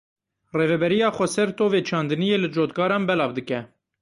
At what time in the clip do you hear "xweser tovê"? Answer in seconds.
1.17-1.79